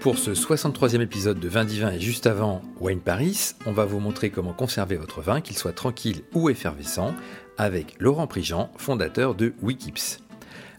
[0.00, 3.98] Pour ce 63e épisode de Vin Divin et juste avant Wine Paris, on va vous
[3.98, 7.14] montrer comment conserver votre vin, qu'il soit tranquille ou effervescent,
[7.56, 10.20] avec Laurent Prigent, fondateur de Wikips.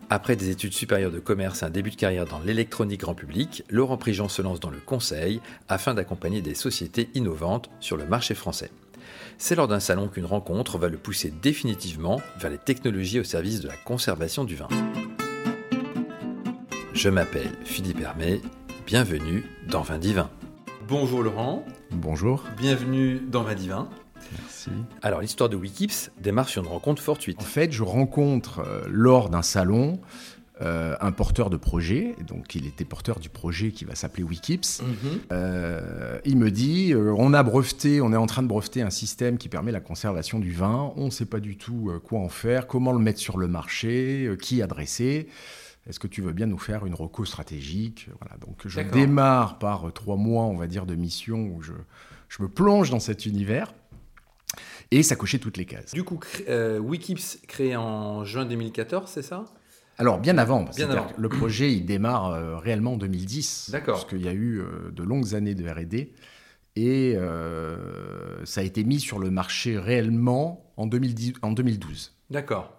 [0.10, 3.64] Après des études supérieures de commerce et un début de carrière dans l'électronique grand public,
[3.70, 8.36] Laurent Prigent se lance dans le conseil afin d'accompagner des sociétés innovantes sur le marché
[8.36, 8.72] français.
[9.38, 13.60] C'est lors d'un salon qu'une rencontre va le pousser définitivement vers les technologies au service
[13.60, 14.70] de la conservation du vin.
[16.94, 18.42] Je m'appelle Philippe Hermé,
[18.90, 20.32] bienvenue dans Vin Divin.
[20.88, 21.64] Bonjour Laurent.
[21.92, 22.44] Bonjour.
[22.58, 23.88] Bienvenue dans Vin Divin.
[24.32, 24.72] Merci.
[25.04, 27.40] Alors l'histoire de Wikips démarre sur une rencontre fortuite.
[27.40, 30.00] En fait, je rencontre euh, lors d'un salon
[30.62, 34.82] euh, un porteur de projet, donc il était porteur du projet qui va s'appeler Wikips.
[34.82, 35.20] Mhm.
[35.34, 38.90] Euh, il me dit, euh, on a breveté, on est en train de breveter un
[38.90, 42.22] système qui permet la conservation du vin, on ne sait pas du tout euh, quoi
[42.22, 45.28] en faire, comment le mettre sur le marché, euh, qui adresser.
[45.90, 48.10] Est-ce que tu veux bien nous faire une reco stratégique?
[48.22, 51.74] Voilà, donc je démarre par euh, trois mois, on va dire, de mission où je,
[52.30, 53.74] je me plonge dans cet univers.
[54.92, 55.94] Et ça cochait toutes les cases.
[55.94, 59.46] Du coup, cré- euh, Wikips créé en juin 2014, c'est ça?
[59.98, 61.14] Alors, bien avant, Bien c'est-à-dire avant.
[61.18, 63.70] le projet, il démarre euh, réellement en 2010.
[63.72, 63.96] D'accord.
[63.96, 66.14] Parce qu'il y a eu euh, de longues années de R&D.
[66.76, 72.14] Et euh, ça a été mis sur le marché réellement en, 2010 en 2012.
[72.30, 72.79] D'accord.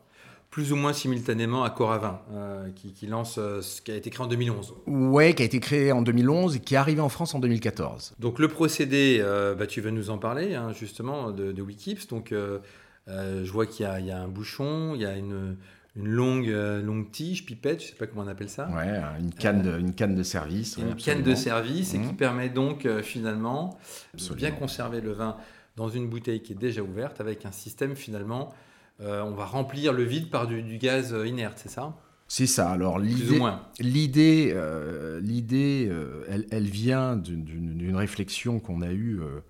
[0.50, 4.10] Plus ou moins simultanément à Coravin, euh, qui, qui lance euh, ce qui a été
[4.10, 4.74] créé en 2011.
[4.88, 8.14] Ouais, qui a été créé en 2011 et qui est arrivé en France en 2014.
[8.18, 12.08] Donc le procédé, euh, bah, tu vas nous en parler hein, justement de, de Wikips.
[12.08, 12.58] Donc euh,
[13.06, 15.56] je vois qu'il y, a- il y a un bouchon, il y a une,
[15.94, 16.48] une longue,
[16.82, 18.68] longue tige, pipette, je sais pas comment on appelle ça.
[18.70, 20.76] Ouais, une canne de, une canne de service.
[20.78, 22.16] Une canne de service et qui Mhm.
[22.16, 23.78] permet donc finalement
[24.14, 25.36] de bien conserver le vin
[25.76, 28.52] dans une bouteille qui est déjà ouverte avec un système finalement,
[29.00, 31.96] euh, on va remplir le vide par du, du gaz euh, inerte, c'est ça?
[32.28, 32.70] C'est ça.
[32.70, 33.40] Alors, l'idée.
[33.80, 39.40] L'idée, euh, l'idée, euh, elle, elle vient d'une- réflexion qu'on a eue euh,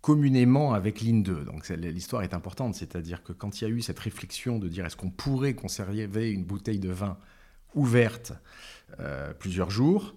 [0.00, 1.44] communément avec l'IN2.
[1.44, 4.84] Donc l'histoire est importante, c'est-à-dire que quand il y a eu cette réflexion de dire
[4.86, 7.16] est-ce qu'on pourrait conserver une bouteille de vin
[7.74, 8.32] ouverte
[9.38, 10.14] plusieurs jours,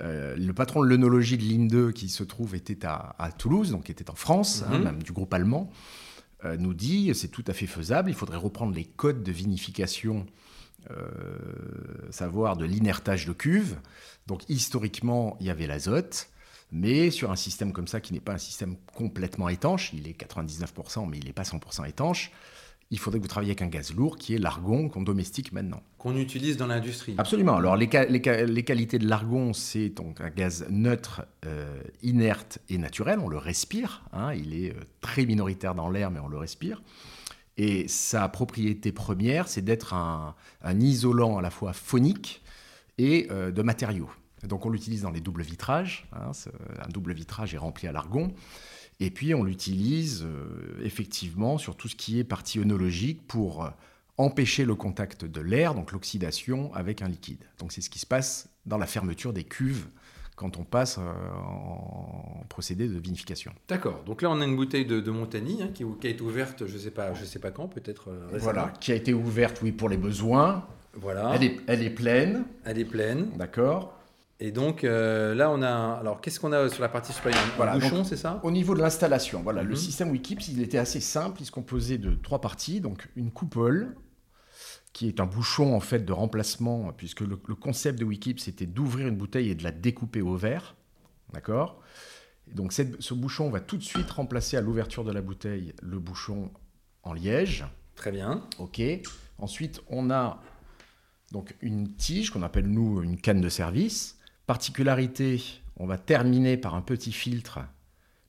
[0.00, 4.10] le patron de l'œnologie de l'IN2 qui se trouve était à, à Toulouse, donc était
[4.10, 4.84] en France, hein, Mhm.
[4.84, 5.70] même du groupe allemand,
[6.58, 10.26] nous dit c'est tout à fait faisable, il faudrait reprendre les codes de vinification
[10.90, 13.76] euh, savoir de l'inertage de cuve.
[14.26, 16.28] Donc historiquement, il y avait l'azote,
[16.72, 20.20] mais sur un système comme ça qui n'est pas un système complètement étanche, il est
[20.20, 22.32] 99%, mais il n'est pas 100% étanche,
[22.92, 25.82] il faudrait que vous travailliez avec un gaz lourd qui est l'argon qu'on domestique maintenant.
[25.96, 27.14] Qu'on utilise dans l'industrie.
[27.16, 27.56] Absolument.
[27.56, 33.18] Alors les, qualités de l'argon, c'est donc un gaz neutre, euh, inerte et naturel.
[33.18, 34.04] On le respire.
[34.12, 34.34] hein.
[34.34, 36.82] il est euh, très minoritaire dans l'air, mais on le respire.
[37.56, 42.42] Et sa propriété première, c'est d'être un, un isolant à la fois phonique
[42.98, 44.10] et euh, de matériaux.
[44.46, 46.06] Donc on l'utilise dans les doubles vitrages.
[46.12, 46.32] hein.
[46.84, 48.34] Un double vitrage est rempli à l'argon.
[49.04, 53.70] Et puis on l'utilise euh, effectivement sur tout ce qui est partie œnologique pour euh,
[54.16, 57.42] empêcher le contact de l'air, donc l'oxydation, avec un liquide.
[57.58, 59.86] Donc c'est ce qui se passe dans la fermeture des cuves
[60.36, 61.02] quand on passe euh,
[61.36, 63.52] en procédé de vinification.
[63.66, 64.04] D'accord.
[64.06, 66.64] Donc là, on a une bouteille de, de Montagny hein, qui, qui a été ouverte,
[66.68, 68.38] je sais pas, je sais pas quand, peut-être euh.
[68.38, 70.64] Voilà, qui a été ouverte, oui, pour les besoins.
[70.94, 71.32] Voilà.
[71.34, 73.30] Elle, est, elle est pleine, Elle est pleine.
[73.36, 73.98] d'accord
[74.44, 75.70] Et donc euh, là, on a.
[75.70, 78.40] un- Alors, qu'est-ce qu'on a sur la partie supérieure Voilà, bouchon, c'est ça?
[78.42, 79.68] Au niveau de l'installation, voilà, Mhm.
[79.68, 81.40] le système Wikips, il était assez simple.
[81.40, 82.80] Il se composait de trois parties.
[82.80, 83.94] Donc, une coupole,
[84.92, 88.66] qui est un bouchon en fait de remplacement, puisque le, le concept de Wikips c'était
[88.66, 90.74] d'ouvrir une bouteille et de la découper au verre.
[91.32, 91.80] D'accord?
[92.52, 95.98] Donc, cette- ce bouchon va tout de suite remplacer à l'ouverture de la bouteille le
[96.00, 96.50] bouchon
[97.04, 97.64] en liège.
[97.94, 98.42] Très bien.
[98.58, 98.82] Ok.
[99.38, 100.42] Ensuite, on a
[101.30, 104.18] donc une tige qu'on appelle nous une canne de service.
[104.46, 105.42] Particularité,
[105.76, 107.60] on va terminer par un petit filtre,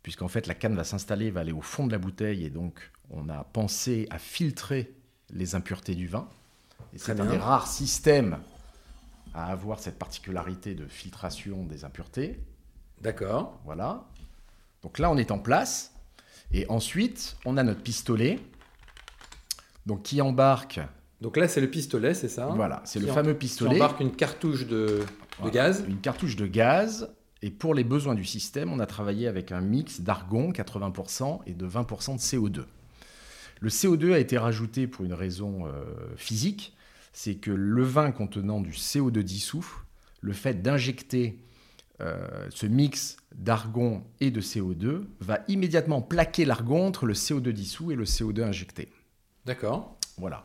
[0.03, 2.91] puisqu'en fait la canne va s'installer, va aller au fond de la bouteille, et donc
[3.09, 4.93] on a pensé à filtrer
[5.31, 6.27] les impuretés du vin.
[6.93, 8.37] Et c'est un des rares systèmes
[9.33, 12.39] à avoir cette particularité de filtration des impuretés.
[13.01, 13.59] D'accord.
[13.65, 14.05] Voilà.
[14.83, 15.93] Donc là, on est en place.
[16.51, 18.39] Et ensuite, on a notre pistolet,
[19.85, 20.79] donc qui embarque
[21.19, 23.75] Donc là, c'est le pistolet, c'est ça Voilà, c'est le Qui fameux Qui pistolet.
[23.75, 25.03] embarque une cartouche de,
[25.43, 25.83] de gaz.
[25.87, 27.09] Une cartouche de gaz.
[27.41, 31.53] Et pour les besoins du système, on a travaillé avec un mix d'argon 80% et
[31.53, 32.65] de 20% de CO2.
[33.59, 35.71] Le CO2 a été rajouté pour une raison euh,
[36.15, 36.75] physique,
[37.11, 39.65] c'est que le vin contenant du CO2 dissous,
[40.21, 41.37] le fait d'injecter
[42.01, 47.91] euh, ce mix d'argon et de CO2 va immédiatement plaquer l'argon entre le CO2 dissous
[47.91, 48.89] et le CO2 injecté.
[49.45, 49.97] D'accord.
[50.17, 50.43] Voilà.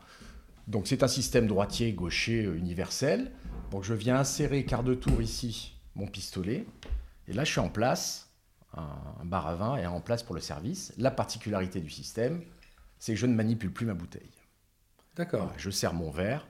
[0.67, 3.33] Donc c'est un système droitier, gaucher, euh, universel.
[3.71, 6.65] Donc je viens insérer quart de tour ici mon pistolet,
[7.27, 8.31] et là je suis en place,
[8.75, 10.93] un, bar à vin est en place pour le service.
[10.97, 12.43] La particularité du système,
[12.99, 14.31] c'est que je ne manipule plus ma bouteille.
[15.17, 15.53] D'accord.
[15.57, 16.47] je sers mon verre,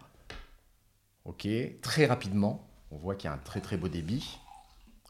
[1.25, 1.49] ok,
[1.81, 4.39] très rapidement, on voit qu'il y a un très très beau débit,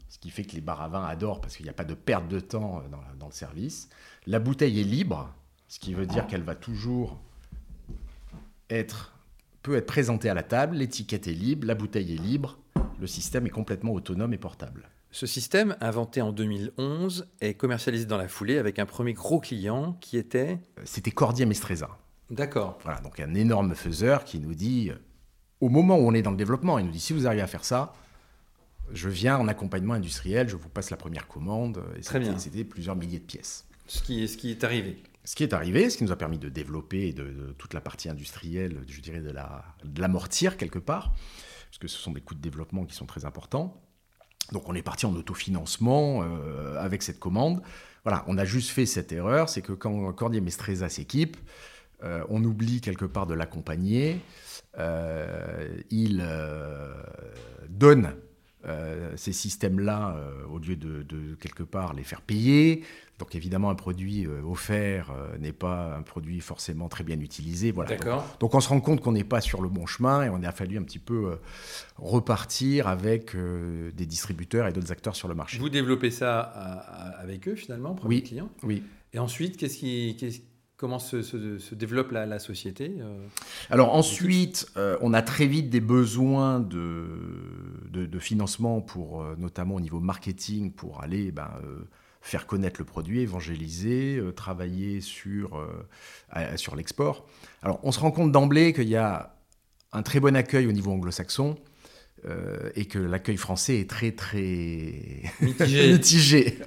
[0.08, 1.94] ce qui fait que les bars à vin adorent parce qu'il n'y a pas de
[1.94, 3.88] perte de temps euh, dans, dans le service.
[4.26, 5.34] La bouteille est libre,
[5.66, 7.18] ce qui veut dire qu'elle va toujours
[8.70, 9.12] être,
[9.62, 12.58] peut être présentée à la table, l'étiquette est libre, la bouteille est libre,
[13.00, 14.88] le système est complètement autonome et portable.
[15.10, 19.96] Ce système, inventé en 2011, est commercialisé dans la foulée avec un premier gros client
[20.00, 20.58] qui était...
[20.78, 21.88] Euh, C'était Cordier Mestreza.
[22.30, 22.78] D'accord.
[22.82, 24.96] Voilà, donc un énorme faiseur qui nous dit, euh,
[25.60, 27.46] au moment où on est dans le développement, il nous dit, si vous arrivez à
[27.46, 27.94] faire ça,
[28.92, 31.82] je viens en accompagnement industriel, je vous passe la première commande.
[31.96, 32.36] Et Très bien.
[32.38, 33.66] C'était plusieurs milliers de pièces.
[33.86, 34.98] Ce qui, est, ce qui est arrivé.
[35.28, 37.82] Ce qui est arrivé, ce qui nous a permis de développer de, de toute la
[37.82, 41.12] partie industrielle, je dirais, de la- de l'amortir quelque part,
[41.66, 43.78] parce que ce sont des coûts de développement qui sont très importants.
[44.52, 47.60] Donc on est parti en autofinancement euh, avec cette commande.
[48.04, 51.36] Voilà, on a juste fait cette erreur, c'est que quand Cordier Mestreza s'équipe,
[52.04, 54.20] euh, on oublie quelque part de l'accompagner.
[54.78, 56.26] Euh, il
[57.68, 58.14] donne
[58.66, 62.82] euh, ces systèmes-là euh, au lieu de, de, quelque part les faire payer.
[63.18, 67.70] Donc évidemment, un produit euh, offert n'est pas un produit forcément très bien utilisé.
[67.72, 67.90] Voilà.
[67.90, 68.36] Donc, D'accord.
[68.40, 70.52] donc on se rend compte qu'on n'est pas sur le bon chemin et on a
[70.52, 71.38] fallu un petit peu
[71.96, 75.58] repartir avec des distributeurs et d'autres acteurs sur le marché.
[75.58, 78.22] Vous développez ça à- à- avec eux finalement, premier Oui.
[78.22, 78.48] client?
[78.62, 78.82] Oui.
[79.12, 80.40] Et ensuite, qu'est-ce qui, qu'est-ce-
[80.78, 83.18] comment se, se- se développe la, la société euh
[83.68, 87.04] Alors ensuite, euh, on a très vite des besoins de,
[87.90, 91.80] de, de financement pour, euh, notamment au niveau marketing, pour aller ben, euh,
[92.22, 95.60] faire connaître le produit, évangéliser, travailler sur,
[96.30, 97.26] à- sur l'export.
[97.62, 99.34] Alors on se rend compte d'emblée qu'il y a
[99.92, 101.56] un très bon accueil au niveau anglo-saxon.
[102.26, 105.88] euh, et que l'accueil français est très très Mitigé.
[105.92, 106.58] mitigé.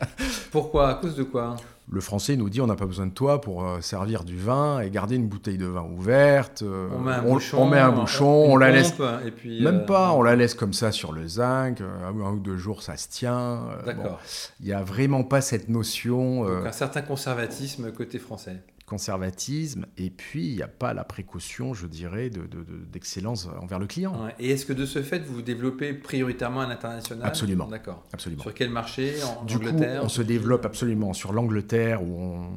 [0.51, 0.89] Pourquoi?
[0.89, 1.57] À cause de quoi?
[1.93, 4.79] Le français nous dit on n'a pas besoin de toi pour euh, servir du vin
[4.79, 6.61] et garder une bouteille de vin ouverte.
[6.61, 9.07] euh, On met un on, bouchon, on met un bouchon, une on la laisse pompe,
[9.25, 12.39] et puis, même euh, pas, on la laisse comme ça sur le zinc, un ou
[12.39, 13.55] deux jours ça se tient.
[13.57, 14.19] bon, D'accord.
[14.61, 18.61] Il n'y a vraiment pas cette notion euh, un certain conservatisme côté français.
[18.91, 23.47] Conservatisme et puis il n'y a pas la précaution, je dirais, de- de- de- d'excellence
[23.61, 24.25] envers le client.
[24.25, 24.35] Ouais.
[24.39, 27.25] Et est-ce que de ce fait, vous vous développez prioritairement à l'international?
[27.25, 27.67] Absolument.
[27.67, 28.03] D'accord.
[28.13, 28.43] Absolument.
[28.43, 29.13] Sur quel marché?
[29.23, 30.01] En Du coup, Angleterre?
[30.03, 32.49] on se développe absolument sur l'Angleterre où on,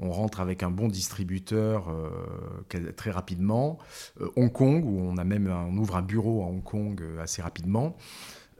[0.00, 3.78] on rentre avec un bon distributeur euh, très rapidement.
[4.20, 7.00] Euh, Hong Kong où on a même un- on ouvre un bureau à Hong Kong
[7.00, 7.96] euh, assez rapidement.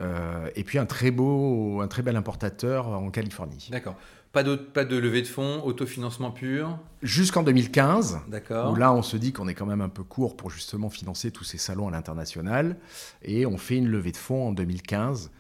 [0.01, 3.69] Euh, et puis un très beau, un très bel importateur en Californie.
[3.73, 3.97] D'accord.
[4.39, 6.79] Pas de, pas de levée de fonds, autofinancement pur.
[7.03, 8.71] Jusqu'en 2015, D'accord.
[8.71, 11.33] où là on se dit qu'on est quand même un peu court pour justement financer
[11.33, 12.77] tous ces salons à l'international,
[13.23, 15.33] et on fait une levée de fonds en 2015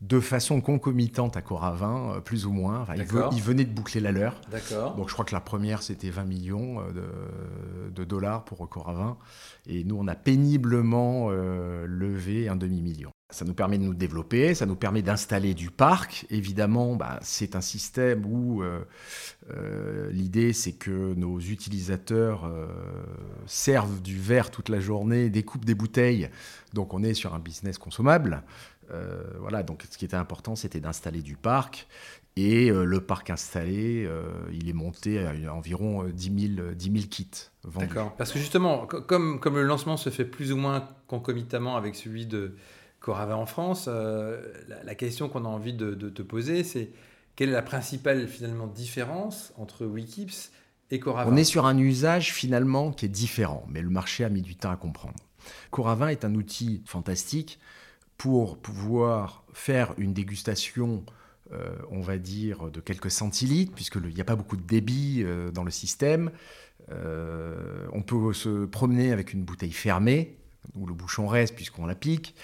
[0.00, 2.80] de façon concomitante à Coravin, euh, plus ou moins.
[2.80, 4.40] Enfin, ils, ils venaient de boucler la leur.
[4.50, 4.94] D'accord.
[4.94, 9.18] Donc je crois que la première c'était 20 millions euh, de, de dollars pour Coravin,
[9.66, 13.10] et nous on a péniblement euh, levé un demi-million.
[13.36, 16.24] Ça nous permet de nous développer, ça nous permet d'installer du parc.
[16.30, 18.80] Évidemment, bah, c'est un système où euh,
[19.50, 22.66] euh, l'idée c'est que nos utilisateurs euh,
[23.44, 26.30] servent du verre toute la journée, découpent des bouteilles.
[26.72, 28.42] Donc on est sur un business consommable.
[29.40, 31.86] Voilà, donc ce qui était important c'était d'installer du parc.
[32.36, 34.08] Et le parc installé,
[34.52, 37.28] il est monté à environ euh, 10 000, 10 000 kits
[37.64, 37.86] vendus.
[37.88, 38.14] D'accord.
[38.16, 41.94] Parce que justement, co- comme, comme le lancement se fait plus ou moins concomitamment avec
[41.96, 42.54] celui de
[43.06, 46.90] Coravin en France, euh, la, la question qu'on a envie de, te poser, c'est
[47.36, 50.50] quelle est la principale finalement différence entre Wikips
[50.90, 51.32] et Coravin?
[51.32, 54.56] On est sur un usage finalement qui est différent, mais le marché a mis du
[54.56, 55.14] temps à comprendre.
[55.70, 57.60] Coravin est un outil fantastique
[58.18, 61.04] pour pouvoir faire une dégustation,
[61.52, 65.52] euh, on va dire, de quelques centilitres, puisqu'il n'y a pas beaucoup de débit euh,
[65.52, 66.32] dans le système.
[66.90, 70.38] On peut se promener avec une bouteille fermée,
[70.74, 72.34] où le bouchon reste puisqu'on l'applique.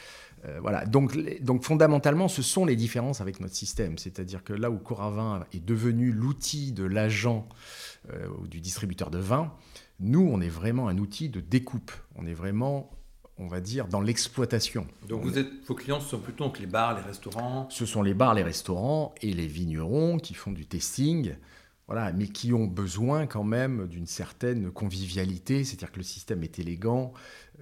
[0.44, 0.84] Euh, voilà.
[0.86, 3.98] Donc, donc fondamentalement, ce sont les différences avec notre système.
[3.98, 7.48] C'est-à-dire que là où Coravin est devenu l'outil de l'agent
[8.12, 9.52] euh, ou du distributeur de vin,
[10.00, 11.92] nous, on est vraiment un outil de découpe.
[12.16, 12.90] On est vraiment,
[13.38, 14.86] on va dire, dans l'exploitation.
[15.08, 17.68] Donc vous êtes, vos clients ce sont plutôt donc les bars, les restaurants?
[17.70, 21.34] Ce sont les bars, les restaurants et les vignerons qui font du testing,
[21.88, 26.58] voilà, mais qui ont besoin quand même d'une certaine convivialité, c'est-à-dire que le système est
[26.58, 27.12] élégant.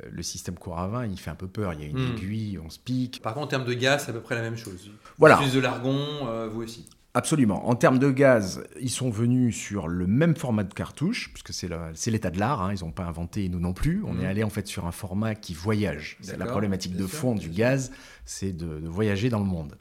[0.03, 1.73] Euh, Le système Coravin, il fait un peu peur.
[1.75, 2.17] Il y a une Hmm.
[2.17, 3.21] aiguille, on se pique.
[3.23, 4.91] Par contre, en termes de gaz, c'est à peu près la même chose.
[5.19, 5.37] Voilà.
[5.37, 5.99] Plus de l'argon,
[6.29, 6.87] euh, vous aussi.
[7.13, 7.69] Absolument.
[7.69, 12.11] En termes de gaz, ils sont venus sur le même format de cartouche, puisque c'est
[12.13, 14.05] l'état de l'art, hein, ils n'ont pas inventé, nous non plus.
[14.07, 16.19] On est allé en fait sur un format qui voyage.
[16.21, 17.91] C'est la problématique de fond du gaz,
[18.27, 19.77] c'est de, voyager dans le monde.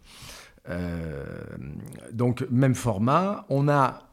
[0.70, 1.24] Euh,
[2.12, 3.46] donc même format.
[3.50, 4.09] On a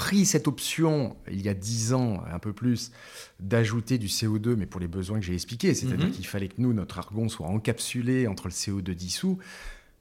[0.00, 2.90] pris cette option, il y a 10 ans, un peu plus,
[3.38, 6.12] d'ajouter du CO2, mais pour les besoins que j'ai expliqués, c'est-à-dire mhm.
[6.12, 9.36] qu'il fallait que nous, notre argon soit encapsulé entre le CO2 dissous.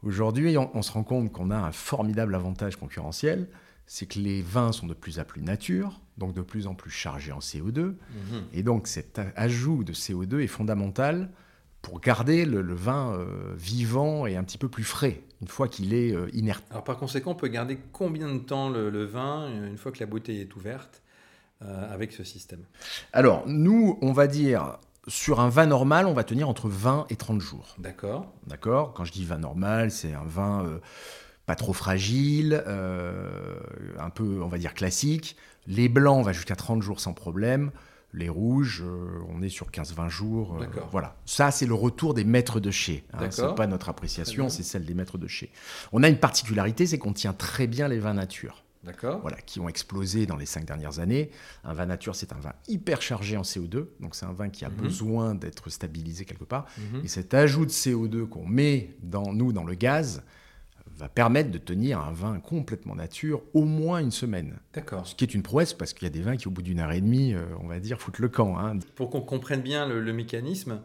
[0.02, 3.50] Aujourd'hui, on, se rend compte qu'on a un formidable avantage concurrentiel,
[3.88, 6.92] c'est que les vins sont de plus en plus nature, donc de plus en plus
[6.92, 7.96] chargés en CO2, mhm.
[8.54, 11.30] et donc cet ajout de CO2 est fondamental
[11.82, 15.94] pour garder le, vin euh, vivant et un petit peu plus frais une fois qu'il
[15.94, 16.64] est euh, inerte.
[16.70, 20.06] Alors par conséquent, on peut garder combien de temps le, vin une fois que la
[20.06, 21.02] bouteille est ouverte
[21.62, 22.64] euh, avec ce système?
[23.14, 24.78] Alors nous, on va dire
[25.08, 27.76] sur un vin normal, on va tenir entre 20 et 30 jours.
[27.80, 28.32] D'accord.
[28.48, 28.94] D'accord?
[28.94, 30.80] Quand je dis vin normal, c'est un vin
[31.48, 32.64] pas trop fragile,
[33.98, 35.36] un peu, on va dire, classique.
[35.66, 37.72] Les blancs, on va jusqu'à 30 jours sans problème.
[38.14, 40.58] Les rouges, euh, on est sur 15-20 jours.
[40.60, 41.16] Euh, voilà.
[41.26, 43.06] Ça, c'est le retour des maîtres de chez.
[43.14, 43.30] Hein.
[43.30, 45.52] Ce n'est pas notre appréciation, c'est celle des maîtres de chez.
[45.92, 48.64] On a une particularité, c'est qu'on tient très bien les vins nature.
[48.84, 49.20] D'accord.
[49.22, 51.32] Voilà, qui ont explosé dans les cinq dernières années.
[51.66, 54.64] Un vin nature, c'est un vin hyper chargé en CO2, donc c'est un vin qui
[54.64, 54.76] a mhm.
[54.76, 56.66] besoin d'être stabilisé quelque part.
[56.78, 57.02] Mhm.
[57.04, 60.24] Et cet ajout de CO2 qu'on met dans nous dans le gaz,
[61.00, 64.60] va permettre de tenir un vin complètement nature au moins une semaine.
[64.74, 65.08] D'accord.
[65.08, 66.80] Ce qui est une prouesse parce qu'il y a des vins qui, au bout d'une
[66.80, 68.60] heure et demie, euh, on va dire, foutent le camp.
[68.60, 68.80] Hein.
[68.96, 70.82] Pour qu'on comprenne bien le, mécanisme,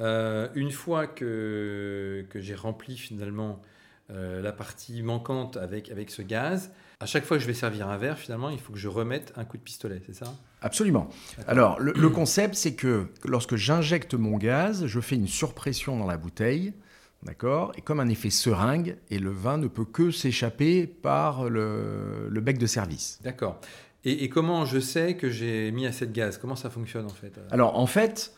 [0.00, 3.62] euh, une fois que, que j'ai rempli finalement
[4.10, 7.88] euh, la partie manquante avec, avec ce gaz, à chaque fois que je vais servir
[7.88, 10.34] un verre, finalement, il faut que je remette un coup de pistolet, c'est ça?
[10.60, 11.08] Absolument.
[11.46, 16.06] Alors, le, le concept, c'est que lorsque j'injecte mon gaz, je fais une surpression dans
[16.06, 16.74] la bouteille
[17.24, 22.28] D'accord Et comme un effet seringue, et le vin ne peut que s'échapper par le,
[22.42, 23.18] bec de service.
[23.22, 23.60] D'accord.
[24.04, 26.36] Et, comment je sais que j'ai mis assez de gaz?
[26.36, 27.32] Comment ça fonctionne en fait?
[27.50, 28.34] Alors en fait,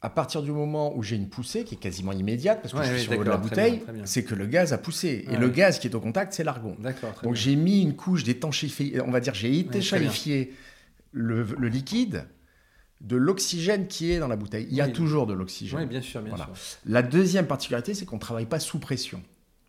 [0.00, 2.96] à partir du moment où j'ai une poussée qui est quasiment immédiate, parce que je
[2.96, 5.26] suis sur la bouteille, c'est que le gaz a poussé.
[5.30, 6.76] et le gaz qui est au contact, c'est l'argon.
[6.78, 7.14] D'accord.
[7.22, 10.54] Donc j'ai mis une couche d'étanchéifié, on va dire, j'ai étanchéifié
[11.12, 12.26] le, le, liquide
[13.04, 14.66] de l'oxygène qui est dans la bouteille.
[14.70, 15.80] Il y a toujours de l'oxygène.
[15.80, 16.48] Oui, bien sûr, bien sûr.
[16.86, 19.22] La deuxième particularité, c'est qu'on ne travaille pas sous pression.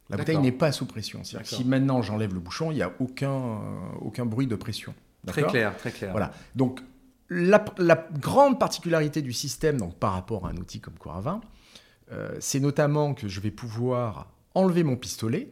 [0.10, 1.24] La bouteille n'est pas sous pression.
[1.24, 3.60] C'est-à-dire si maintenant j'enlève le bouchon, il n'y a aucun, euh,
[4.02, 4.94] aucun bruit de pression.
[5.28, 6.12] Très clair, très clair.
[6.12, 6.32] Voilà.
[6.56, 6.82] Donc,
[7.30, 7.64] la,
[8.20, 11.42] grande particularité du système donc, par rapport à un outil comme Coravin,
[12.12, 15.52] euh, c'est notamment que je vais pouvoir enlever mon pistolet,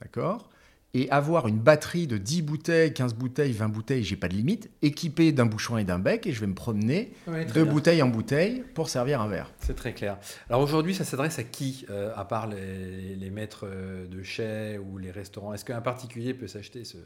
[0.00, 0.50] d'accord
[0.94, 4.70] et avoir une batterie de 10 bouteilles, 15 bouteilles, 20 bouteilles, j'ai pas de limite,
[4.80, 8.64] équipée d'un bouchon et d'un bec, et je vais me promener de bouteille en bouteille
[8.74, 9.52] pour servir un verre.
[9.60, 10.18] C'est très clair.
[10.48, 14.96] Alors aujourd'hui, ça s'adresse à qui, euh, à part les, maîtres euh, de chais ou
[14.96, 15.52] les restaurants?
[15.52, 16.96] Est-ce qu'un particulier peut s'acheter ce,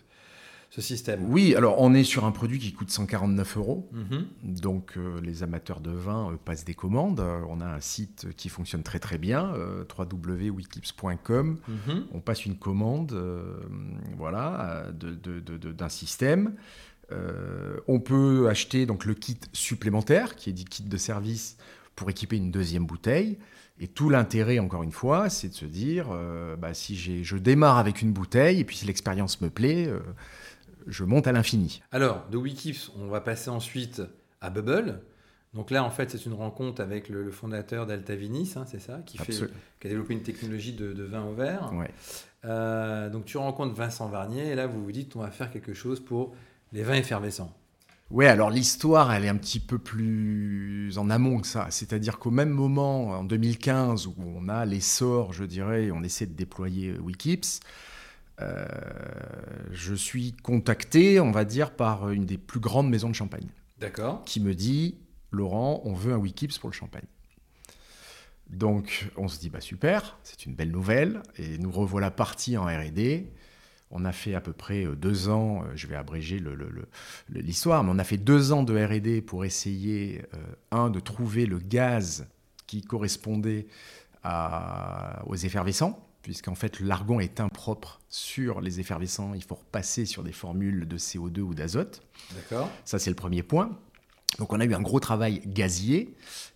[0.72, 3.90] ce système Oui, alors on est sur un produit qui coûte 149 euros.
[3.92, 4.26] Mhm.
[4.42, 7.20] Donc euh, les amateurs de vin euh, passent des commandes.
[7.20, 9.52] Euh, on a un site qui fonctionne très très bien,
[9.98, 11.58] www.wiklips.com.
[11.68, 12.06] Mhm.
[12.12, 13.14] On passe une commande
[14.16, 16.54] voilà, d'un système.
[17.86, 21.58] on peut acheter donc le kit supplémentaire, qui est dit kit de service,
[21.96, 23.36] pour équiper une deuxième bouteille.
[23.78, 26.06] Et tout l'intérêt, encore une fois, c'est de se dire,
[26.58, 29.90] bah, si je démarre avec une bouteille, et puis si l'expérience me plaît,
[30.86, 31.82] je monte à l'infini.
[31.92, 34.02] Alors, de Wikips, on va passer ensuite
[34.40, 35.00] à Bubble.
[35.54, 39.00] Donc là, en fait, c'est une rencontre avec le, fondateur d'Alta Vinis, hein, c'est ça,
[39.04, 41.70] qui, fait, qui, a développé une technologie de, vin au verre.
[42.44, 45.74] Euh, donc tu rencontres Vincent Varnier et là, vous vous dites, on va faire quelque
[45.74, 46.34] chose pour
[46.72, 47.54] les vins effervescents.
[48.10, 51.68] Oui, alors l'histoire, elle est un petit peu plus en amont que ça.
[51.70, 56.34] C'est-à-dire qu'au même moment, en 2015, où on a l'essor, je dirais, on essaie de
[56.34, 57.60] déployer Wikips,
[58.42, 58.64] euh,
[59.70, 63.48] je suis contacté, on va dire, par une des plus grandes maisons de champagne.
[63.78, 64.22] D'accord.
[64.24, 64.98] Qui me dit,
[65.30, 67.06] Laurent, on veut un Wikips pour le champagne.
[68.50, 72.66] Donc on se dit, bah super, c'est une belle nouvelle, et nous revoilà partis en
[72.66, 73.24] RD.
[73.90, 76.42] On a fait à peu près euh, deux ans, euh, je vais abréger
[77.30, 80.22] l'histoire, mais on a fait deux ans de RD pour essayer,
[80.70, 82.26] un, de trouver le gaz
[82.66, 83.66] qui correspondait
[85.26, 90.32] aux effervescents, puisqu'en fait l'argon est impropre sur les effervescents, il faut repasser sur des
[90.32, 92.02] formules de CO2 ou d'azote.
[92.34, 92.70] D'accord.
[92.84, 93.78] Ça c'est le premier point.
[94.38, 96.14] Donc on a eu un gros travail gazier.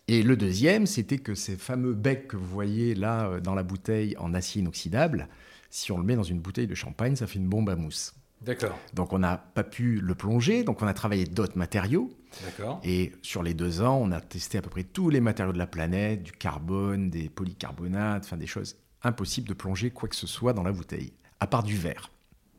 [0.09, 3.63] Et le deuxième, c'était que ces fameux becs que vous voyez là euh, dans la
[3.63, 5.29] bouteille en acier inoxydable,
[5.69, 8.15] si on le met dans une bouteille de champagne, ça fait une bombe à mousse.
[8.43, 8.79] D'accord.
[8.95, 12.11] Donc on n'a pas pu le plonger, donc on a travaillé d'autres matériaux.
[12.45, 12.81] D'accord.
[12.85, 15.59] Et sur les deux ans, on a testé à peu près tous les matériaux de
[15.59, 20.27] la planète, du carbone, des polycarbonates, enfin des choses impossible de plonger quoi que ce
[20.27, 22.11] soit dans la bouteille, à part du verre.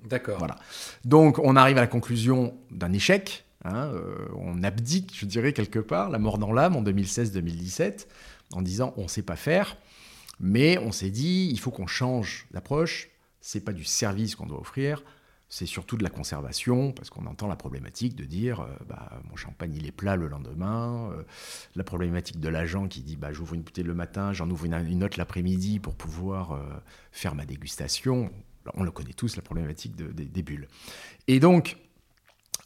[0.06, 0.38] D'accord.
[0.40, 0.56] Voilà.
[1.06, 3.46] Donc on arrive à la conclusion d'un échec.
[3.66, 8.08] hein, euh, on abdique, je dirais, quelque part, la mort dans l'âme en 2016-2017,
[8.54, 9.78] en disant on ne sait pas faire,
[10.40, 13.10] mais on s'est dit il faut qu'on change d'approche.
[13.42, 15.04] C'est pas du service qu'on doit offrir,
[15.50, 19.36] c'est surtout de la conservation, parce qu'on entend la problématique de dire euh, bah, mon
[19.38, 21.24] champagne il est plat le lendemain, euh,
[21.76, 24.74] la problématique de l'agent qui dit bah, j'ouvre une bouteille le matin, j'en ouvre une,
[24.74, 26.60] une autre l'après-midi pour pouvoir euh,
[27.12, 28.30] faire ma dégustation.
[28.74, 30.68] On le connaît tous, la problématique de- des- des bulles.
[31.30, 31.78] Et donc,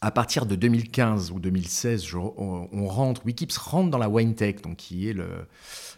[0.04, 4.34] à partir de 2015 ou 2016, je- on, on rentre, Wikips rentre dans la Wine
[4.34, 5.46] Tech, donc qui est le,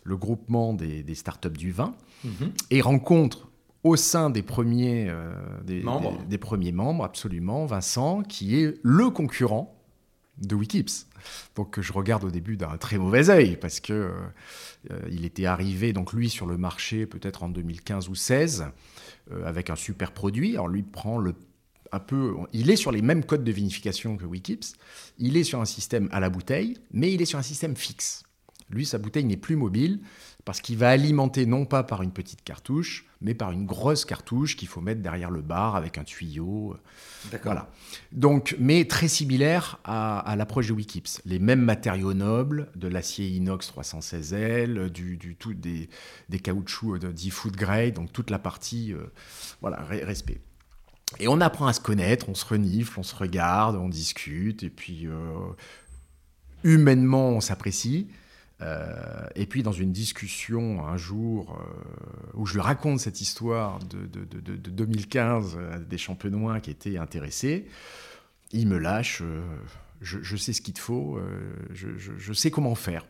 [0.04, 2.52] le groupement des, des startups du vin, Mhm.
[2.72, 3.48] et rencontre
[3.84, 6.18] au sein des premiers, euh, des, Membres.
[6.20, 9.78] des- des premiers membres, absolument, Vincent, qui est le concurrent
[10.42, 11.06] de Wikips.
[11.56, 14.12] Donc je regarde au début d'un très mauvais œil, parce que euh,
[14.92, 18.66] euh, il était arrivé, donc lui, sur le marché peut-être en 2015 ou 16,
[19.32, 20.54] euh, avec un super produit.
[20.54, 21.36] Alors lui prend le
[21.92, 24.66] un peu, il est sur les mêmes codes de vinification que Wikips.
[25.20, 28.24] Il est sur un système à la bouteille, mais il est sur un système fixe.
[28.72, 30.00] Lui, sa bouteille n'est plus mobile
[30.46, 34.58] parce qu'il va alimenter non pas par une petite cartouche, mais par une grosse cartouche
[34.58, 36.76] qu'il faut mettre derrière le bar avec un tuyau.
[37.32, 37.54] D'accord.
[37.54, 37.70] Voilà.
[38.12, 41.22] Donc, mais très similaire à, à l'approche de Wikips.
[41.26, 45.90] Les mêmes matériaux nobles, de l'acier inox 316L, du, du tout des,
[46.28, 49.06] des caoutchoucs de 10 foot grade, donc toute la partie, euh,
[49.62, 50.42] voilà, re- respect.
[51.20, 54.70] Et on apprend à se connaître, on se renifle, on se regarde, on discute, et
[54.70, 55.14] puis euh,
[56.64, 58.08] humainement, on s'apprécie.
[58.64, 63.80] Euh, et puis dans une discussion un jour euh, où je lui raconte cette histoire
[63.80, 67.66] de, de- de- de- de 2015 à des champenois qui étaient intéressés,
[68.54, 69.42] il me lâche, euh,
[70.02, 73.06] je, sais ce qu'il te faut, euh, je, je- sais comment faire,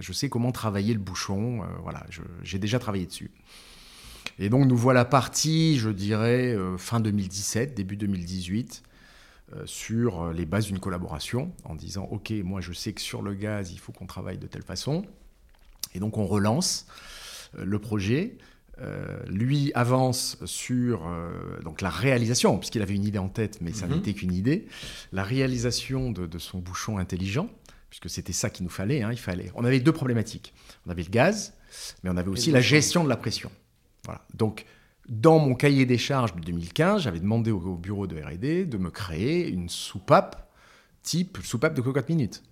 [0.00, 2.04] je sais comment travailler le bouchon, euh, voilà,
[2.42, 3.30] j'ai déjà travaillé dessus.
[4.40, 8.87] Et donc nous voilà partis, je dirais, euh, fin 2017, début 2018, euh,
[9.64, 13.34] sur euh, les bases d'une collaboration, en disant, OK, moi je sais que sur le
[13.34, 15.04] gaz, il faut qu'on travaille de telle façon.
[15.94, 16.86] Et donc on relance
[17.56, 18.36] euh, le projet.
[18.80, 21.32] Euh, lui avance sur euh,
[21.64, 23.94] donc la réalisation, puisqu'il avait une idée en tête, mais ça Mhm.
[23.96, 24.68] n'était qu'une idée,
[25.10, 27.50] la réalisation de, de son bouchon intelligent,
[27.90, 29.50] puisque c'était ça qu'il nous fallait, hein, il fallait.
[29.56, 30.54] On avait deux problématiques.
[30.86, 31.54] On avait le gaz,
[32.04, 33.50] mais on avait aussi la gestion de la pression.
[34.04, 34.24] Voilà.
[34.34, 34.64] Donc,
[35.08, 38.78] dans mon cahier des charges de 2015, j'avais demandé au, au bureau de R&D de
[38.78, 40.50] me créer une soupape
[41.02, 42.42] type soupape de cocotte minute,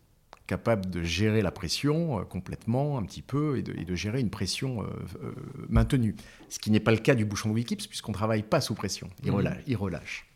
[0.47, 4.21] capable de gérer la pression euh, complètement, un petit peu, et de, et de gérer
[4.21, 4.87] une pression euh,
[5.23, 5.33] euh,
[5.69, 6.17] maintenue.
[6.49, 8.75] Ce qui n'est pas le cas du bouchon de Wikips, puisqu'on ne travaille pas sous
[8.75, 9.09] pression.
[9.25, 9.37] Il, Mhm.
[9.37, 10.27] relâche, il relâche.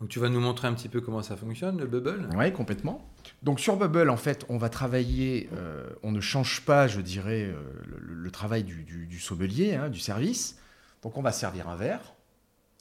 [0.00, 2.28] Donc tu vas nous montrer un petit peu comment ça fonctionne, le bubble?
[2.36, 3.06] Oui, complètement.
[3.42, 7.44] Donc sur Bubble, en fait, on va travailler, euh, on ne change pas, je dirais,
[7.44, 7.54] euh,
[7.86, 10.58] le, le travail du, du- du sommelier, hein, du service.
[11.02, 12.14] Donc on va servir un verre,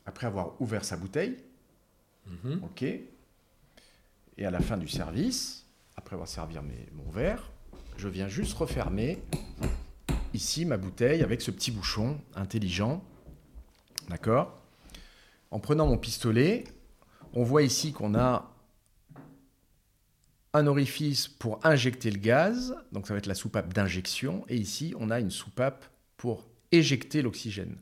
[0.05, 1.37] après avoir ouvert sa bouteille,
[2.27, 2.61] Mhm.
[2.63, 2.83] ok.
[4.37, 7.51] Et à la fin du service, après avoir servi mes- mon verre,
[7.97, 9.21] je viens juste refermer
[10.33, 13.03] ici ma bouteille avec ce petit bouchon intelligent,
[14.09, 14.59] d'accord?
[15.51, 16.63] En prenant mon pistolet,
[17.33, 18.51] on voit ici qu'on a
[20.53, 24.93] un orifice pour injecter le gaz, donc ça va être la soupape d'injection, et ici
[24.97, 25.85] on a une soupape
[26.17, 27.77] pour éjecter l'oxygène.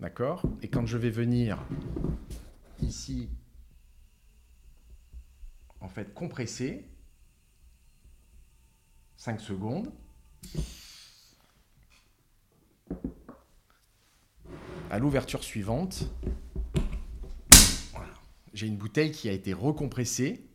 [0.00, 0.42] D'accord?
[0.62, 1.58] Et quand je vais venir
[2.80, 3.28] ici,
[5.80, 6.88] en fait, compresser,
[9.16, 9.92] 5 secondes,
[14.90, 16.10] à l'ouverture suivante,
[17.92, 18.12] voilà.
[18.52, 20.46] j'ai une bouteille qui a été recompressée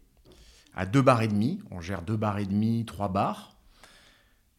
[0.75, 1.59] à 2 bars et demi.
[1.71, 3.57] On gère 2 bars et demi, 3 bars.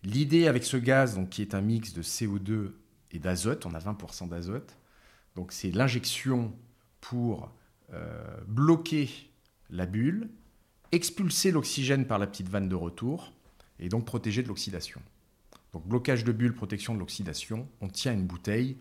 [0.02, 2.72] L'idée avec ce gaz, donc, qui est un mix de CO2
[3.12, 4.76] et d'azote, on a 20% d'azote,
[5.36, 6.52] donc c'est l'injection
[7.00, 7.50] pour
[7.92, 9.08] euh, bloquer
[9.70, 10.28] la bulle,
[10.92, 13.32] expulser l'oxygène par la petite vanne de retour
[13.78, 15.00] et donc protéger de l'oxydation.
[15.72, 18.76] Donc blocage de bulle, protection de l'oxydation, on tient une bouteille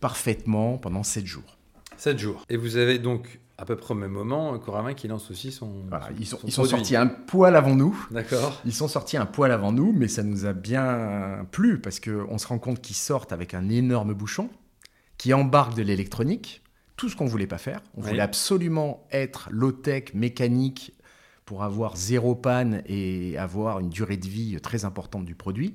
[0.00, 1.56] parfaitement pendant 7 jours.
[1.96, 2.44] 7 jours.
[2.48, 5.84] Et vous avez donc à peu près au même moment Coravin qui lance aussi son.
[5.88, 8.06] Voilà, son- ils sont, son ils sont sortis un poil avant nous.
[8.10, 8.60] D'accord.
[8.64, 12.38] Ils sont sortis un poil avant nous, mais ça nous a bien plu parce qu'on
[12.38, 14.48] se rend compte qu'ils sortent avec un énorme bouchon
[15.18, 16.62] qui embarque de l'électronique,
[16.96, 17.80] tout ce qu'on voulait pas faire.
[17.96, 18.08] On Oui.
[18.08, 20.94] voulait absolument être low-tech, mécanique,
[21.44, 25.74] pour avoir zéro panne et avoir une durée de vie très importante du produit.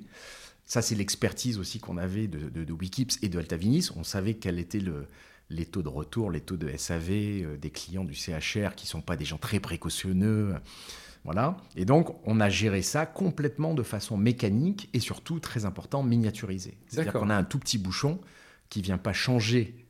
[0.66, 3.90] Ça, c'est l'expertise aussi qu'on avait de, de, de Wikips et de Altavinis.
[3.96, 5.06] On savait quel était le,
[5.50, 9.02] les taux de retour, les taux de SAV euh, des clients du CHR qui sont
[9.02, 10.56] pas des gens très précautionneux.
[11.24, 11.58] Voilà.
[11.76, 16.78] Et donc, on a géré ça complètement de façon mécanique et surtout, très important, miniaturisé.
[16.88, 18.20] C'est-à-dire qu'on a un tout petit bouchon
[18.70, 19.86] qui vient pas changer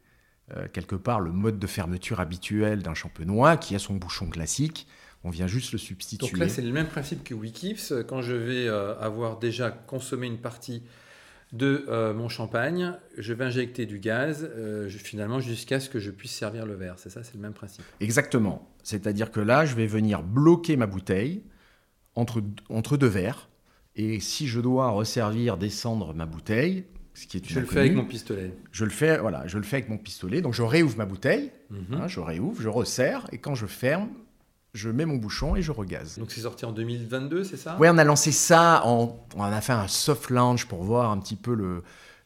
[0.55, 4.87] euh, quelque part le mode de fermeture habituel d'un champenois qui a son bouchon classique.
[5.23, 6.27] On vient juste le substituer.
[6.27, 7.93] Donc là, c'est le même principe que Wikips.
[8.07, 10.83] Quand je vais euh, avoir déjà consommé une partie
[11.55, 14.49] de euh, mon champagne, je vais injecter du gaz,
[14.89, 16.95] finalement, jusqu'à ce que je puisse servir le verre.
[16.97, 17.83] C'est ça, c'est le même principe.
[17.99, 18.69] Exactement.
[18.83, 21.43] C'est-à-dire que là, je vais venir bloquer ma bouteille
[22.15, 23.49] entre, entre deux verres.
[23.95, 27.95] Et si je dois resservir, descendre ma bouteille, ce qui est je le fais avec
[27.95, 28.53] mon pistolet.
[28.71, 30.41] Je le fais, voilà, je le fais avec mon pistolet.
[30.41, 31.85] Donc je réouvre ma bouteille, mhm.
[31.93, 34.09] hein, je réouvre, je resserre, et quand je ferme,
[34.75, 36.19] je mets mon bouchon et je regaze.
[36.19, 37.77] Donc c'est sorti en 2022, c'est ça?
[37.79, 41.17] Oui, on a lancé ça, en, on a fait un soft launch pour voir un
[41.17, 41.81] petit peu le,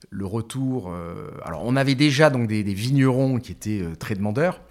[0.09, 0.91] le retour.
[0.91, 4.61] Euh, alors on avait déjà donc des, vignerons qui étaient euh, très demandeurs,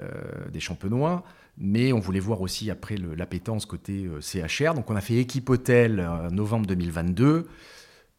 [0.00, 0.08] euh,
[0.52, 1.24] des champenois
[1.56, 4.74] mais on voulait voir aussi après l'appétence côté CHR.
[4.74, 7.46] Donc on a fait équipe hôtel en novembre 2022.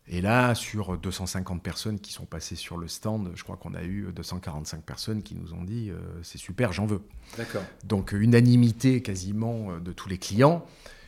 [0.08, 3.84] Et là, sur 250 personnes qui sont passées sur le stand, je crois qu'on a
[3.84, 7.02] eu 245 personnes qui nous ont dit euh, c'est super, j'en veux.
[7.38, 7.64] D'accord.
[7.84, 10.66] Donc unanimité quasiment euh, de tous les clients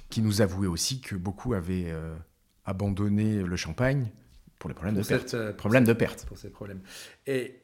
[0.10, 1.93] qui nous avouaient aussi que beaucoup avaient
[2.63, 4.10] abandonné le champagne
[4.57, 5.36] pour les problèmes de perte.
[5.57, 6.25] problèmes de perte.
[6.25, 6.79] Pour ces problèmes.
[7.25, 7.60] Et,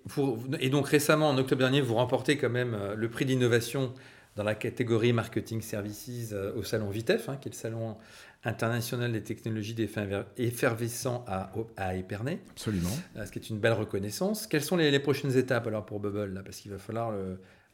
[0.59, 3.93] et donc récemment, en octobre dernier, vous remportez quand même le prix d'innovation
[4.35, 7.97] dans la catégorie Marketing Services euh, au salon Vitef, hein, qui est le salon
[8.45, 9.75] international des technologies
[10.37, 12.39] effervescents à, à Épernay.
[12.51, 12.89] Absolument.
[13.15, 14.47] Euh, ce qui est une belle reconnaissance.
[14.47, 17.13] Quelles sont les, prochaines étapes alors pour Bubble là, Parce qu'il va falloir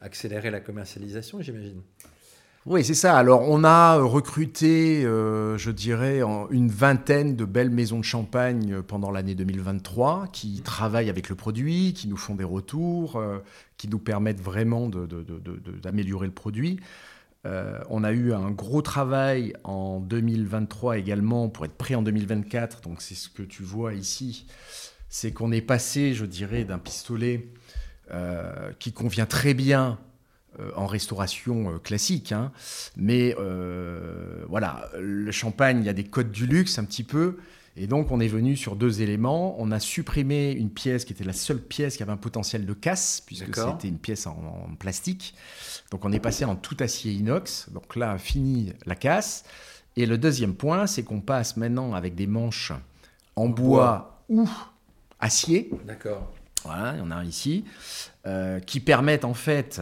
[0.00, 1.82] accélérer la commercialisation, j'imagine.
[2.66, 3.16] Oui, c'est ça.
[3.16, 9.10] Alors, on a recruté, euh, je dirais, une vingtaine de belles maisons de champagne pendant
[9.10, 13.38] l'année 2023 qui travaillent avec le produit, qui nous font des retours, euh,
[13.78, 14.90] qui nous permettent vraiment
[15.82, 16.78] d'améliorer le produit.
[17.46, 22.82] Euh, on a eu un gros travail en 2023 également pour être prêt en 2024.
[22.82, 24.46] Donc, c'est ce que tu vois ici.
[25.08, 27.48] C'est qu'on est passé, je dirais, d'un pistolet
[28.80, 30.00] qui convient très bien
[30.58, 32.32] euh, en restauration euh, classique.
[32.32, 32.50] Hein.
[32.96, 37.36] Mais euh, voilà, le champagne, il y a des codes du luxe un petit peu.
[37.82, 39.56] Et donc, on est venu sur deux éléments.
[39.58, 42.74] On a supprimé une pièce qui était la seule pièce qui avait un potentiel de
[42.74, 45.34] casse, puisque c'était une pièce en, plastique.
[45.90, 47.70] Donc, on est passé en tout acier inox.
[47.70, 49.44] Donc là, fini la casse.
[49.96, 52.72] Et le deuxième point, c'est qu'on passe maintenant avec des manches
[53.34, 54.46] en bois, ou
[55.18, 55.70] acier.
[55.86, 56.30] D'accord.
[56.64, 57.64] Voilà, il y en a un ici,
[58.66, 59.80] qui permettent en fait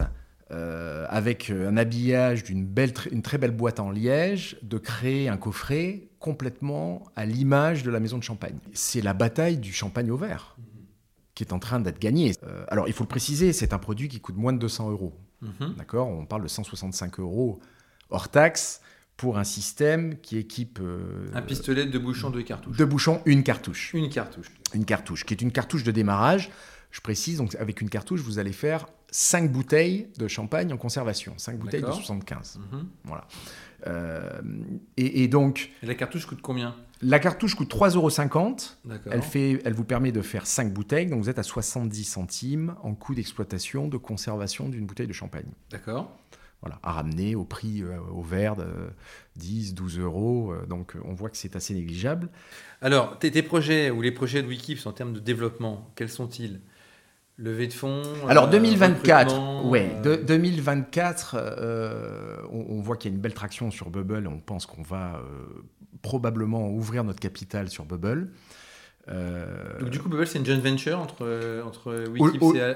[0.51, 5.37] euh, avec un habillage d'une belle, une très belle boîte en liège, de créer un
[5.37, 8.57] coffret complètement à l'image de la maison de champagne.
[8.73, 10.57] C'est la bataille du champagne au verre
[11.39, 12.33] qui est en train d'être gagnée.
[12.43, 15.13] Euh, alors, il faut le préciser, c'est un produit qui coûte moins de 200 euros.
[15.41, 15.75] Mhm.
[15.77, 16.09] D'accord?
[16.09, 17.61] On parle de 165 euros
[18.09, 18.81] hors taxe
[19.15, 20.79] pour un système qui équipe...
[20.81, 22.75] Euh, un pistolet de bouchons, de cartouches.
[22.75, 23.93] De bouchons, une cartouche.
[23.93, 24.51] Une cartouche.
[24.73, 26.51] Une cartouche, qui est une cartouche de démarrage.
[26.91, 31.33] Je précise, donc avec une cartouche, vous allez faire 5 bouteilles de champagne en conservation,
[31.37, 32.59] 5 bouteilles de 75.
[32.71, 32.87] Mhm.
[33.05, 33.27] Voilà.
[33.87, 34.41] Euh,
[34.97, 35.71] et, donc.
[35.83, 36.75] Et la cartouche coûte combien?
[37.01, 38.09] La cartouche coûte 3,50 euros.
[39.09, 42.75] Elle, fait, elle vous permet de faire 5 bouteilles, donc vous êtes à 70 centimes
[42.83, 45.47] en coût d'exploitation, de conservation d'une bouteille de champagne.
[45.71, 46.17] D'accord.
[46.61, 48.67] Voilà, à ramener au prix euh, au verre de
[49.37, 50.51] 10, 12 euros.
[50.51, 52.27] Euh, donc on voit que c'est assez négligeable.
[52.81, 56.59] Alors, tes, tes, projets ou les projets de Wikips en termes de développement, quels sont-ils?
[57.41, 63.15] Levée de fonds Alors 2024, euh, ouais, de, 2024, euh, on, voit qu'il y a
[63.15, 64.27] une belle traction sur Bubble.
[64.27, 65.63] On pense qu'on va euh,
[66.01, 68.29] probablement ouvrir notre capital sur Bubble.
[69.07, 72.75] Donc du coup, Bubble, c'est une joint venture entre, entre Wikips et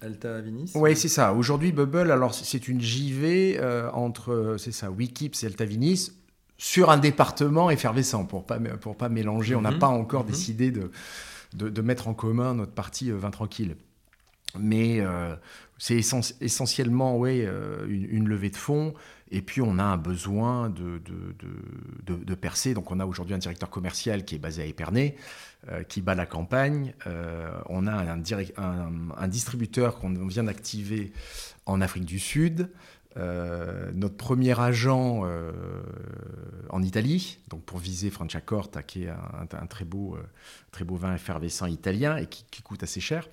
[0.00, 1.32] Alta Vinis Oui, c'est ça.
[1.34, 3.60] Aujourd'hui, Bubble, alors c'est une JV
[3.92, 6.12] entre, c'est ça, Wikips et Alta Vinis
[6.56, 9.56] sur un département effervescent pour pas pour pas mélanger.
[9.56, 9.80] On n'a mhm.
[9.80, 10.30] pas encore mhm.
[10.30, 10.92] décidé de,
[11.54, 13.74] de, de, mettre en commun notre partie vin tranquille.
[14.58, 15.34] Mais euh,
[15.78, 16.00] c'est
[16.40, 18.94] essentiellement ouais, euh, une, levée de fonds.
[19.30, 22.74] Et puis, on a un besoin de, de, de, percer.
[22.74, 25.16] Donc, on a aujourd'hui un directeur commercial qui est basé à Épernay,
[25.70, 26.94] euh, qui bat la campagne.
[27.68, 28.22] on a un,
[29.16, 31.12] un, distributeur qu'on vient d'activer
[31.66, 32.70] en Afrique du Sud.
[33.16, 35.24] notre premier agent
[36.68, 40.16] en Italie, donc pour viser Franciacorta, qui est un, très, beau,
[40.70, 43.26] très beau vin effervescent italien et qui coûte assez cher.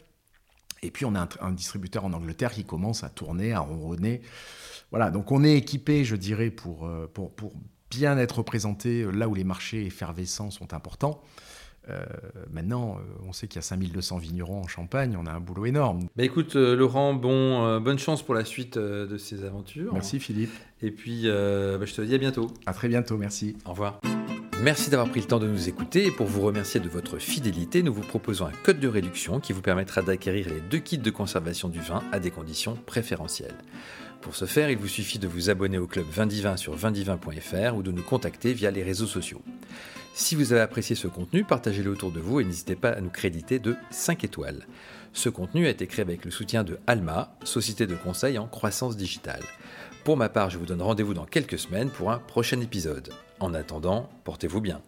[0.83, 4.21] Et puis on a un, distributeur en Angleterre qui commence à tourner, à ronronner.
[4.89, 7.53] Voilà, donc on est équipé, je dirais, pour, euh, pour, pour
[7.89, 11.21] bien être représenté euh, là où les marchés effervescents sont importants.
[11.89, 12.03] Euh,
[12.51, 16.07] maintenant, on sait qu'il y a 5200 vignerons en Champagne, on a un boulot énorme.
[16.15, 19.91] Bah écoute, Laurent, bon, bonne chance pour la suite de ces aventures.
[19.93, 20.51] Merci Philippe.
[20.81, 22.51] Et puis, bah, je te dis à bientôt.
[22.67, 23.57] À très bientôt, merci.
[23.65, 23.99] Au revoir.
[24.61, 27.81] Merci d'avoir pris le temps de nous écouter et pour vous remercier de votre fidélité,
[27.81, 31.09] nous vous proposons un code de réduction qui vous permettra d'acquérir les deux kits de
[31.09, 33.55] conservation du vin à des conditions préférentielles.
[34.21, 37.81] Pour ce faire, il vous suffit de vous abonner au club Vindivin sur vindivin.fr ou
[37.81, 39.41] de nous contacter via les réseaux sociaux.
[40.13, 43.09] Si vous avez apprécié ce contenu, partagez-le autour de vous et n'hésitez pas à nous
[43.09, 44.67] créditer de 5 étoiles.
[45.11, 48.95] Ce contenu a été créé avec le soutien de Alma, société de conseil en croissance
[48.95, 49.41] digitale.
[50.03, 53.11] Pour ma part, je vous donne rendez-vous dans quelques semaines pour un prochain épisode.
[53.41, 54.83] En attendant, portez-vous bien.